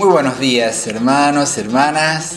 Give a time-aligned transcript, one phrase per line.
[0.00, 2.36] Muy buenos días hermanos, hermanas.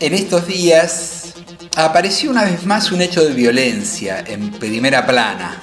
[0.00, 1.34] En estos días
[1.76, 5.60] apareció una vez más un hecho de violencia en primera plana,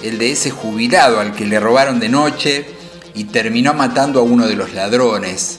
[0.00, 2.66] el de ese jubilado al que le robaron de noche
[3.14, 5.58] y terminó matando a uno de los ladrones.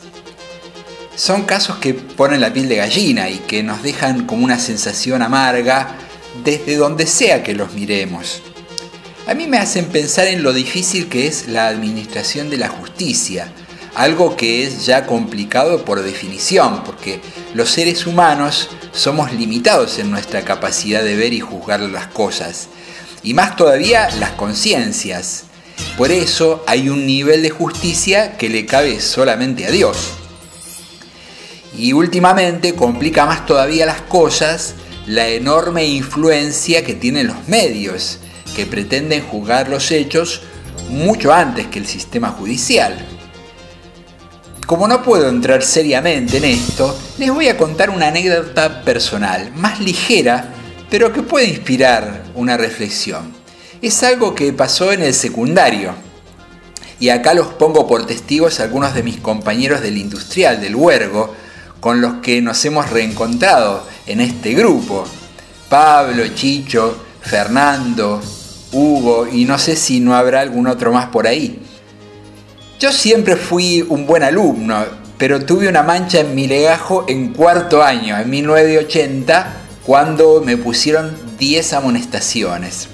[1.18, 5.24] Son casos que ponen la piel de gallina y que nos dejan como una sensación
[5.24, 5.98] amarga
[6.42, 8.42] desde donde sea que los miremos.
[9.28, 13.52] A mí me hacen pensar en lo difícil que es la administración de la justicia,
[13.96, 17.22] algo que es ya complicado por definición, porque
[17.54, 22.68] los seres humanos somos limitados en nuestra capacidad de ver y juzgar las cosas,
[23.24, 25.46] y más todavía las conciencias.
[25.98, 29.98] Por eso hay un nivel de justicia que le cabe solamente a Dios.
[31.78, 34.76] Y últimamente complica más todavía las cosas
[35.08, 38.20] la enorme influencia que tienen los medios,
[38.56, 40.42] que pretenden juzgar los hechos
[40.90, 43.15] mucho antes que el sistema judicial.
[44.66, 49.80] Como no puedo entrar seriamente en esto, les voy a contar una anécdota personal, más
[49.80, 50.54] ligera,
[50.90, 53.32] pero que puede inspirar una reflexión.
[53.84, 55.94] Es algo que pasó en el secundario.
[57.00, 61.36] Y acá los pongo por testigos algunos de mis compañeros del industrial, del huergo,
[61.80, 65.06] con los que nos hemos reencontrado en este grupo.
[65.70, 68.20] Pablo, Chicho, Fernando,
[68.72, 71.60] Hugo y no sé si no habrá algún otro más por ahí.
[72.78, 74.84] Yo siempre fui un buen alumno,
[75.18, 79.54] pero tuve una mancha en mi legajo en cuarto año, en 1980,
[79.86, 82.90] cuando me pusieron 10 amonestaciones.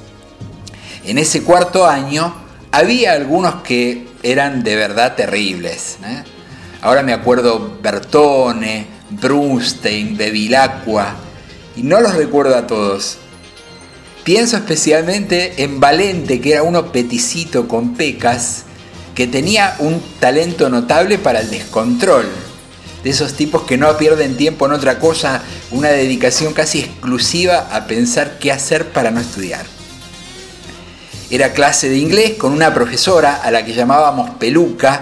[1.03, 2.31] En ese cuarto año
[2.71, 5.97] había algunos que eran de verdad terribles.
[6.05, 6.23] ¿eh?
[6.81, 11.15] Ahora me acuerdo Bertone, Brunstein, Bevilacqua,
[11.75, 13.17] y no los recuerdo a todos.
[14.23, 18.65] Pienso especialmente en Valente, que era uno peticito con pecas,
[19.21, 22.25] que tenía un talento notable para el descontrol.
[23.03, 27.85] De esos tipos que no pierden tiempo en otra cosa, una dedicación casi exclusiva a
[27.85, 29.63] pensar qué hacer para no estudiar.
[31.29, 35.01] Era clase de inglés con una profesora a la que llamábamos Peluca,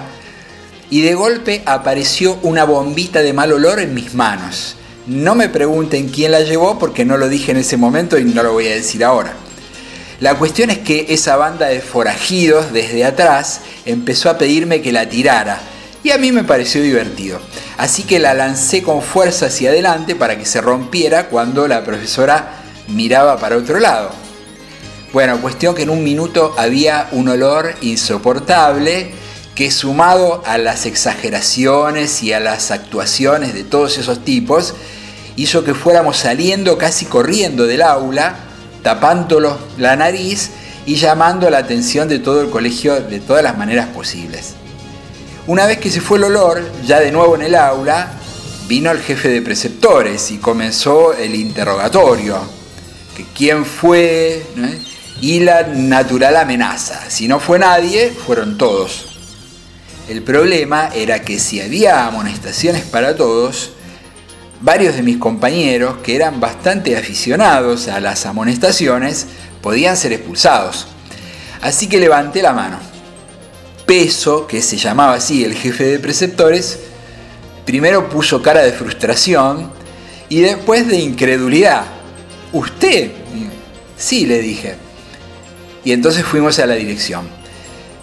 [0.90, 4.75] y de golpe apareció una bombita de mal olor en mis manos.
[5.08, 8.44] No me pregunten quién la llevó porque no lo dije en ese momento y no
[8.44, 9.34] lo voy a decir ahora.
[10.19, 15.07] La cuestión es que esa banda de forajidos desde atrás empezó a pedirme que la
[15.07, 15.62] tirara
[16.03, 17.40] y a mí me pareció divertido.
[17.78, 22.52] Así que la lancé con fuerza hacia adelante para que se rompiera cuando la profesora
[22.90, 24.12] miraba para otro lado.
[25.13, 29.12] Bueno, cuestión que en un minuto había un olor insoportable
[29.56, 34.74] que sumado a las exageraciones y a las actuaciones de todos esos tipos,
[35.38, 38.49] hizo que fuéramos saliendo casi corriendo del aula,
[38.84, 40.51] tapándolos la nariz
[40.85, 44.56] y llamando la atención de todo el colegio de todas las maneras posibles.
[45.47, 48.12] Una vez que se fue el olor, ya de nuevo en el aula,
[48.67, 52.40] vino el jefe de preceptores y comenzó el interrogatorio.
[53.17, 54.45] Que quién fue
[55.22, 57.09] y la natural amenaza.
[57.09, 59.07] Si no fue nadie, fueron todos.
[60.07, 63.72] El problema era que si había amonestaciones para todos,
[64.62, 69.28] varios de mis compañeros, que eran bastante aficionados a las amonestaciones,
[69.62, 70.88] podían ser expulsados.
[71.62, 72.78] Así que levanté la mano.
[73.86, 76.80] Peso, que se llamaba así el jefe de preceptores,
[77.66, 79.72] primero puso cara de frustración
[80.30, 81.86] y después de incredulidad.
[82.52, 83.12] ¿Usted?
[83.97, 84.76] Sí, le dije.
[85.84, 87.28] Y entonces fuimos a la dirección.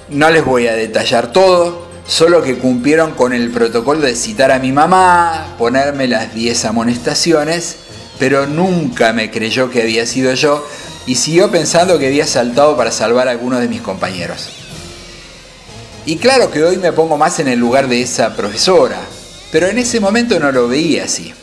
[0.08, 4.58] No les voy a detallar todo, solo que cumplieron con el protocolo de citar a
[4.58, 7.76] mi mamá, ponerme las 10 amonestaciones,
[8.18, 10.66] pero nunca me creyó que había sido yo
[11.06, 14.50] y siguió pensando que había saltado para salvar a algunos de mis compañeros.
[16.04, 19.00] Y claro que hoy me pongo más en el lugar de esa profesora,
[19.50, 21.34] pero en ese momento no lo veía así.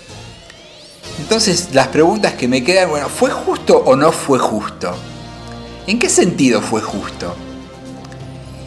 [1.19, 4.95] Entonces las preguntas que me quedan, bueno, ¿fue justo o no fue justo?
[5.85, 7.35] ¿En qué sentido fue justo?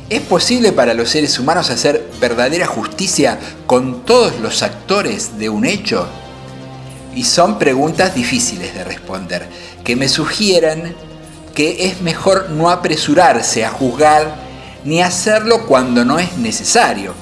[0.08, 5.64] ¿Es posible para los seres humanos hacer verdadera justicia con todos los actores de un
[5.64, 6.06] hecho?
[7.16, 9.48] Y son preguntas difíciles de responder,
[9.82, 10.94] que me sugieren
[11.56, 14.36] que es mejor no apresurarse a juzgar
[14.84, 17.12] ni hacerlo cuando no es necesario.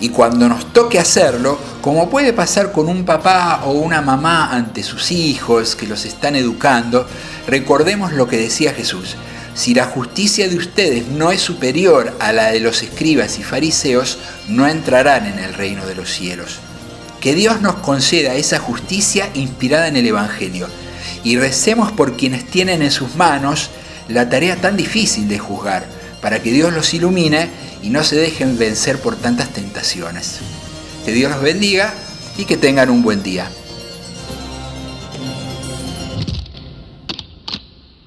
[0.00, 4.82] Y cuando nos toque hacerlo, como puede pasar con un papá o una mamá ante
[4.82, 7.06] sus hijos que los están educando,
[7.46, 9.14] recordemos lo que decía Jesús
[9.54, 14.18] si la justicia de ustedes no es superior a la de los escribas y fariseos,
[14.48, 16.58] no entrarán en el reino de los cielos.
[17.20, 20.68] Que Dios nos conceda esa justicia inspirada en el Evangelio
[21.24, 23.70] y recemos por quienes tienen en sus manos
[24.08, 25.86] la tarea tan difícil de juzgar,
[26.20, 27.48] para que Dios los ilumine
[27.82, 30.38] y no se dejen vencer por tantas tentaciones.
[31.04, 31.94] Que Dios los bendiga
[32.36, 33.50] y que tengan un buen día.